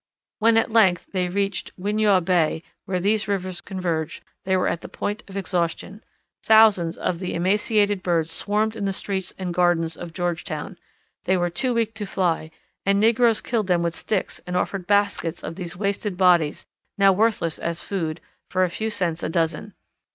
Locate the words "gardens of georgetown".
9.53-10.79